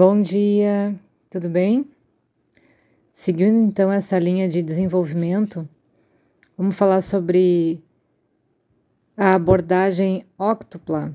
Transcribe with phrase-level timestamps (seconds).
[0.00, 0.94] Bom dia,
[1.28, 1.84] tudo bem?
[3.12, 5.68] Seguindo então essa linha de desenvolvimento,
[6.56, 7.82] vamos falar sobre
[9.16, 11.12] a abordagem octupla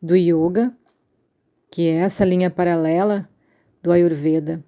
[0.00, 0.72] do yoga,
[1.68, 3.28] que é essa linha paralela
[3.82, 4.64] do Ayurveda.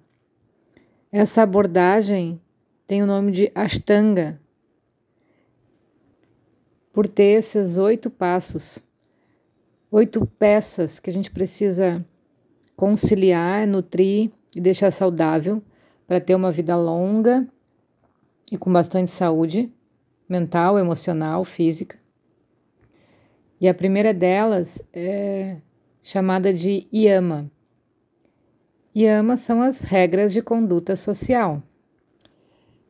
[1.09, 2.41] Essa abordagem
[2.85, 4.41] tem o nome de Ashtanga,
[6.91, 8.79] por ter esses oito passos,
[9.89, 12.05] oito peças que a gente precisa
[12.77, 15.61] conciliar, nutrir e deixar saudável
[16.07, 17.45] para ter uma vida longa
[18.51, 19.69] e com bastante saúde
[20.29, 21.97] mental, emocional, física.
[23.59, 25.57] E a primeira delas é
[26.01, 27.49] chamada de Yama.
[28.95, 31.63] Yama são as regras de conduta social.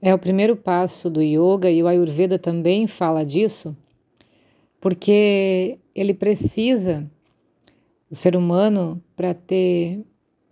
[0.02, 3.76] É o primeiro passo do yoga e o Ayurveda também fala disso,
[4.82, 7.10] porque ele precisa
[8.10, 10.06] o ser humano, para ter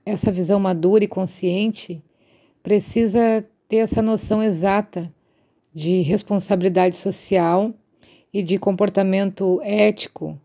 [0.05, 2.03] essa visão madura e consciente,
[2.61, 5.11] precisa ter essa noção exata
[5.73, 7.73] de responsabilidade social
[8.33, 10.39] e de comportamento ético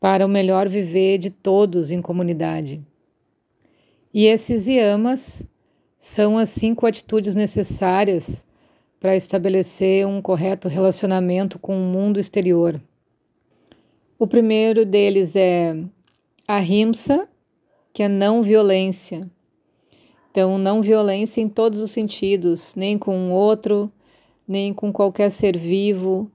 [0.00, 2.82] para o melhor viver de todos em comunidade.
[4.12, 5.44] E esses yamas
[5.96, 8.44] são as cinco atitudes necessárias
[8.98, 12.80] para estabelecer um correto relacionamento com o mundo exterior.
[14.22, 15.76] O primeiro deles é
[16.46, 17.28] a rimsa,
[17.92, 19.28] que é não violência.
[20.30, 23.90] Então, não violência em todos os sentidos, nem com o outro,
[24.46, 26.30] nem com qualquer ser vivo,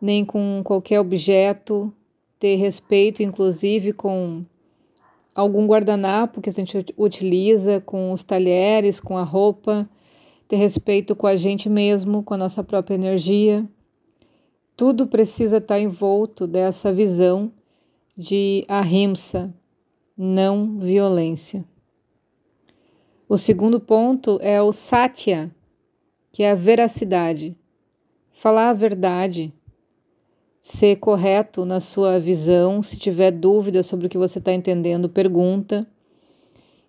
[0.00, 1.92] nem com qualquer objeto.
[2.38, 4.44] Ter respeito, inclusive, com
[5.34, 9.90] algum guardanapo que a gente utiliza, com os talheres, com a roupa.
[10.46, 13.68] Ter respeito com a gente mesmo, com a nossa própria energia.
[14.82, 17.52] Tudo precisa estar envolto dessa visão
[18.16, 19.54] de ahimsa,
[20.18, 21.64] não violência.
[23.28, 25.54] O segundo ponto é o satya,
[26.32, 27.56] que é a veracidade.
[28.28, 29.54] Falar a verdade,
[30.60, 35.86] ser correto na sua visão, se tiver dúvida sobre o que você está entendendo, pergunta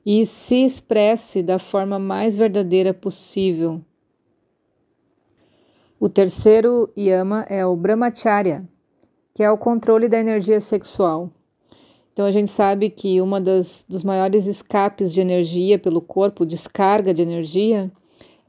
[0.03, 3.85] e se expresse da forma mais verdadeira possível
[6.03, 8.67] o terceiro yama é o brahmacharya,
[9.33, 11.31] que é o controle da energia sexual.
[12.11, 17.13] Então a gente sabe que uma das dos maiores escapes de energia pelo corpo, descarga
[17.13, 17.89] de energia,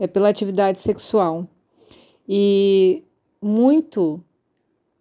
[0.01, 1.47] é pela atividade sexual.
[2.29, 3.05] E
[3.41, 4.21] muito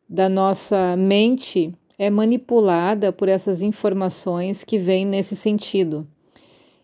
[0.07, 6.07] da nossa mente é manipulada por essas informações que vêm nesse sentido.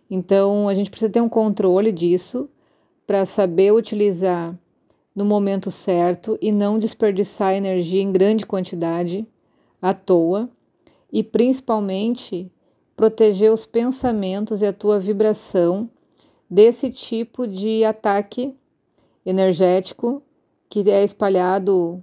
[0.09, 2.49] Então a gente precisa ter um controle disso
[3.05, 4.57] para saber utilizar
[5.19, 9.27] no momento certo e não desperdiçar energia em grande quantidade
[9.81, 10.49] à toa
[11.11, 12.49] e principalmente
[12.95, 15.89] proteger os pensamentos e a tua vibração
[16.49, 18.55] desse tipo de ataque
[19.25, 20.23] energético
[20.69, 22.01] que é espalhado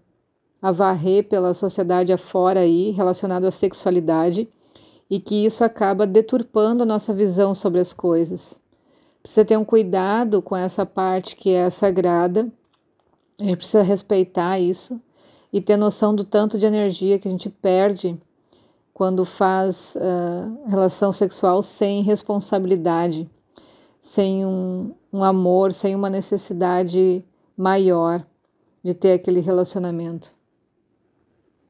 [0.61, 4.47] a varrer pela sociedade afora aí relacionado à sexualidade
[5.09, 8.61] e que isso acaba deturpando a nossa visão sobre as coisas.
[9.23, 12.53] Precisa ter um cuidado com essa parte que é sagrada
[13.41, 15.01] a gente precisa respeitar isso
[15.53, 18.19] e ter noção do tanto de energia que a gente perde
[18.93, 23.31] quando faz uh, relação sexual sem responsabilidade,
[24.01, 27.23] sem um, um amor, sem uma necessidade
[27.57, 28.25] maior
[28.83, 30.35] de ter aquele relacionamento.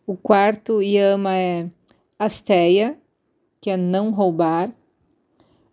[0.06, 1.68] O quarto yama é
[2.16, 2.96] asteia,
[3.60, 4.70] que é não roubar,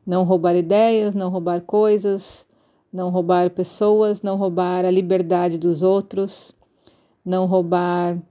[0.05, 2.47] não roubar ideias, não roubar coisas,
[2.93, 6.53] não roubar pessoas, não roubar a liberdade dos outros,
[7.25, 8.21] não roubar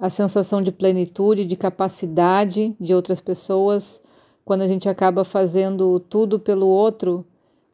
[0.00, 4.00] a sensação de plenitude, de capacidade de outras pessoas.
[4.44, 7.26] Quando a gente acaba fazendo tudo pelo outro,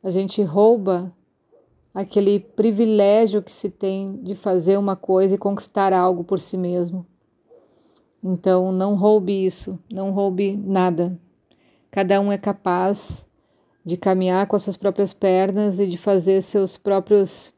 [0.02, 1.12] a gente rouba
[1.94, 7.06] aquele privilégio que se tem de fazer uma coisa e conquistar algo por si mesmo.
[8.22, 11.18] Então, não roube isso, não roube nada.
[11.90, 13.26] Cada um é capaz
[13.84, 17.54] de caminhar com as suas próprias pernas e de fazer seus próprios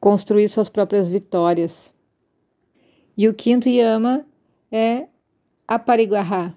[0.00, 1.92] construir suas próprias vitórias.
[3.16, 4.24] E o quinto yama
[4.70, 5.08] é
[5.66, 6.54] apariguará,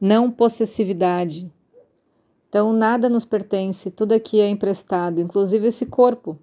[0.00, 1.52] não possessividade.
[2.48, 6.38] Então nada nos pertence, tudo aqui é emprestado, inclusive esse corpo.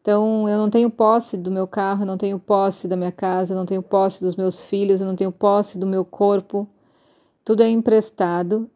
[0.00, 3.52] Então eu não tenho posse do meu carro, eu não tenho posse da minha casa,
[3.52, 6.68] eu não tenho posse dos meus filhos, eu não tenho posse do meu corpo.
[7.44, 8.70] Tudo é emprestado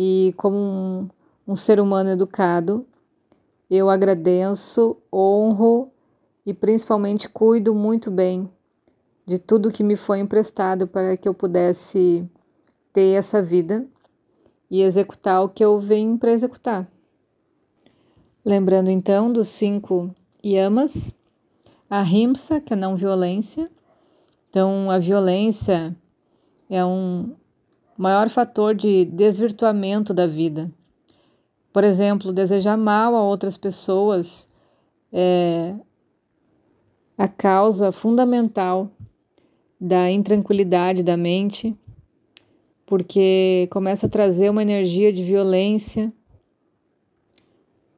[0.00, 1.08] e como um,
[1.44, 2.86] um ser humano educado,
[3.68, 5.90] eu agradeço, honro
[6.46, 8.48] e principalmente cuido muito bem
[9.26, 12.24] de tudo que me foi emprestado para que eu pudesse
[12.92, 13.84] ter essa vida
[14.70, 16.88] e executar o que eu venho para executar.
[18.44, 20.14] Lembrando então dos cinco
[20.44, 21.12] yamas,
[21.90, 23.68] a rimsa, que é não violência.
[24.48, 25.96] Então, a violência
[26.70, 27.34] é um
[27.98, 30.70] maior fator de desvirtuamento da vida.
[31.72, 34.48] Por exemplo, desejar mal a outras pessoas
[35.12, 35.74] é
[37.16, 38.88] a causa fundamental
[39.80, 41.76] da intranquilidade da mente,
[42.86, 46.12] porque começa a trazer uma energia de violência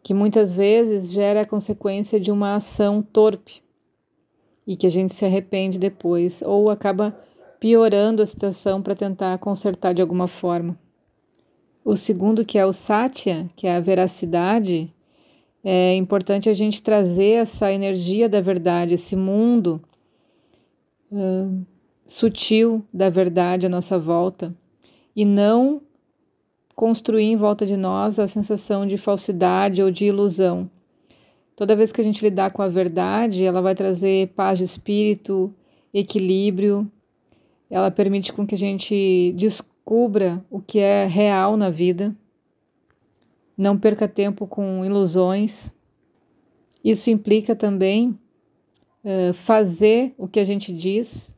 [0.03, 3.63] que muitas vezes gera a consequência de uma ação torpe
[4.67, 7.15] e que a gente se arrepende depois ou acaba
[7.61, 10.77] piorando a situação para tentar consertar de alguma forma.
[11.85, 14.93] O segundo, que é o satya, que é a veracidade,
[15.63, 19.81] é importante a gente trazer essa energia da verdade, esse mundo
[21.13, 21.67] uh,
[22.07, 24.55] sutil da verdade à nossa volta
[25.15, 25.83] e não
[26.75, 30.71] construir em volta de nós a sensação de falsidade ou de ilusão.
[31.55, 35.55] Toda vez que a gente lidar com a verdade, ela vai trazer paz de espírito,
[35.93, 36.91] equilíbrio,
[37.71, 42.15] ela permite com que a gente descubra o que é real na vida,
[43.57, 45.73] não perca tempo com ilusões.
[46.83, 48.19] Isso implica também
[49.05, 51.37] uh, fazer o que a gente diz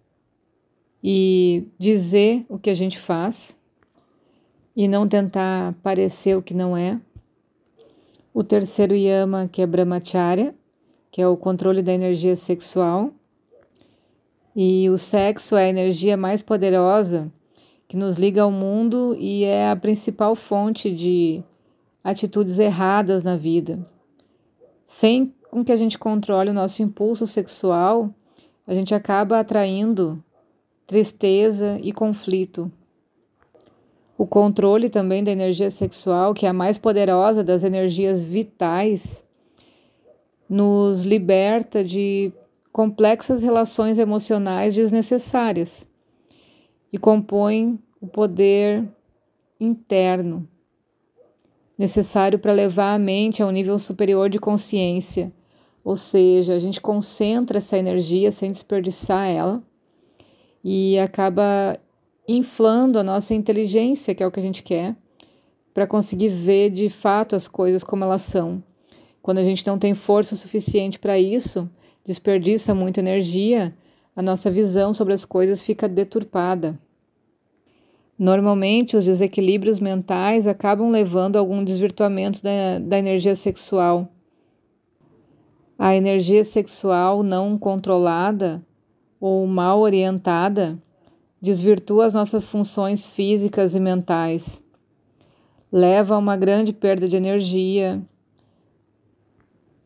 [1.02, 3.58] e dizer o que a gente faz
[4.74, 7.00] e não tentar parecer o que não é.
[8.32, 10.54] O terceiro yama, que é brahmacharya,
[11.10, 13.12] que é o controle da energia sexual.
[14.54, 17.32] E o sexo é a energia mais poderosa
[17.88, 21.42] que nos liga ao mundo e é a principal fonte de
[22.02, 23.86] atitudes erradas na vida.
[24.84, 28.10] Sem com que a gente controle o nosso impulso sexual,
[28.66, 30.22] a gente acaba atraindo
[30.86, 32.70] tristeza e conflito.
[34.16, 39.24] O controle também da energia sexual, que é a mais poderosa das energias vitais,
[40.48, 42.32] nos liberta de
[42.72, 45.86] complexas relações emocionais desnecessárias
[46.92, 48.88] e compõe o poder
[49.60, 50.48] interno
[51.76, 55.32] necessário para levar a mente a um nível superior de consciência.
[55.84, 59.62] Ou seja, a gente concentra essa energia sem desperdiçar ela
[60.62, 61.78] e acaba
[62.26, 64.96] inflando a nossa inteligência, que é o que a gente quer,
[65.74, 68.62] para conseguir ver de fato as coisas como elas são.
[69.20, 71.68] Quando a gente não tem força suficiente para isso,
[72.04, 73.74] desperdiça muita energia,
[74.14, 76.78] a nossa visão sobre as coisas fica deturpada.
[78.18, 84.08] Normalmente, os desequilíbrios mentais acabam levando a algum desvirtuamento da, da energia sexual.
[85.78, 88.64] A energia sexual não controlada
[89.20, 90.78] ou mal orientada
[91.40, 94.62] desvirtua as nossas funções físicas e mentais,
[95.72, 98.00] leva a uma grande perda de energia,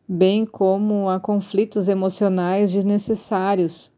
[0.07, 3.91] bem como a conflitos emocionais desnecessários.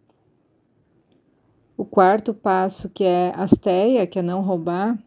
[1.77, 4.97] O quarto passo, que é asteia, que é não roubar,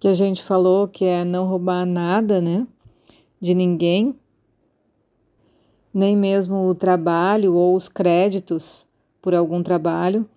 [0.00, 2.66] que a gente falou que é não roubar nada, né,
[3.40, 4.18] de ninguém,
[5.92, 8.86] nem mesmo o trabalho ou os créditos
[9.22, 10.28] por algum trabalho.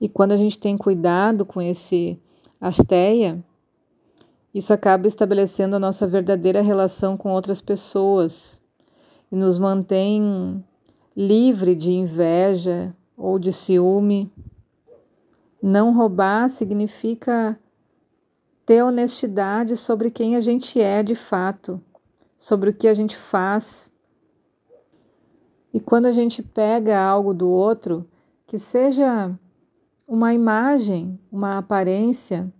[0.00, 2.18] E quando a gente tem cuidado com esse
[2.60, 3.42] asteia,
[4.52, 8.61] isso acaba estabelecendo a nossa verdadeira relação com outras pessoas
[9.32, 10.62] e nos mantém
[11.16, 14.30] livre de inveja ou de ciúme.
[15.62, 17.58] Não roubar significa
[18.66, 21.80] ter honestidade sobre quem a gente é de fato,
[22.36, 23.90] sobre o que a gente faz.
[25.72, 28.06] E quando a gente pega algo do outro,
[28.46, 29.34] que seja
[30.06, 32.52] uma imagem, uma aparência,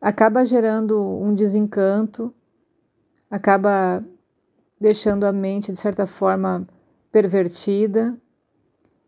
[0.00, 2.32] acaba gerando um desencanto,
[3.30, 4.02] acaba
[4.80, 6.66] deixando a mente, de certa forma,
[7.10, 8.16] pervertida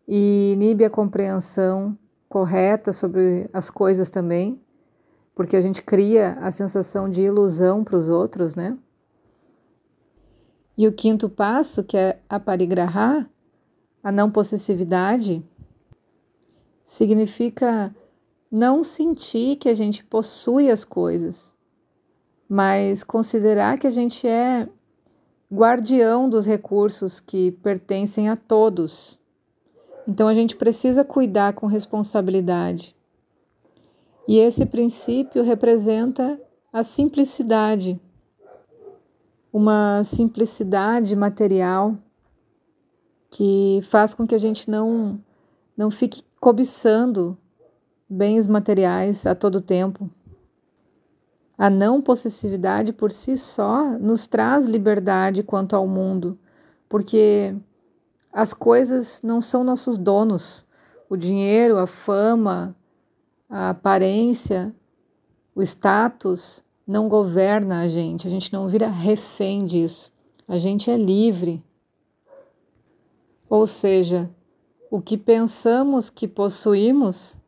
[0.06, 1.96] e inibe a compreensão
[2.28, 4.60] correta sobre as coisas também,
[5.34, 8.76] porque a gente cria a sensação de ilusão para os outros, né?
[10.76, 13.28] E o quinto passo, que é a parigraha,
[14.02, 15.44] a não possessividade,
[16.84, 17.94] significa
[18.50, 21.54] não sentir que a gente possui as coisas,
[22.48, 24.68] mas considerar que a gente é
[25.52, 29.18] guardião dos recursos que pertencem a todos.
[30.06, 32.94] Então a gente precisa cuidar com responsabilidade.
[34.26, 36.38] E esse princípio representa
[36.70, 37.98] a simplicidade,
[39.50, 41.96] uma simplicidade material
[43.30, 45.18] que faz com que a gente não,
[45.76, 47.36] não fique cobiçando
[48.08, 50.10] bens materiais a todo tempo.
[51.58, 56.38] A não possessividade por si só nos traz liberdade quanto ao mundo,
[56.88, 57.52] porque
[58.32, 60.64] as coisas não são nossos donos.
[61.10, 62.76] O dinheiro, a fama,
[63.50, 64.72] a aparência,
[65.52, 70.12] o status não governa a gente, a gente não vira refém disso.
[70.46, 71.62] A gente é livre.
[73.50, 74.30] Ou seja,
[74.90, 77.38] o que pensamos que possuímos,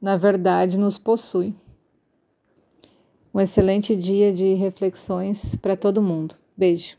[0.00, 1.54] na verdade, nos possui.
[3.36, 6.36] Um excelente dia de reflexões para todo mundo.
[6.56, 6.96] Beijo.